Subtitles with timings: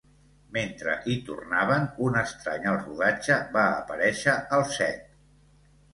[0.55, 5.09] Mentre hi tornaven, un estrany al rodatge va aparèixer al set.